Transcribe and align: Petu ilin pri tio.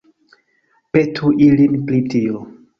Petu 0.97 1.31
ilin 1.49 1.79
pri 1.87 2.03
tio. 2.15 2.45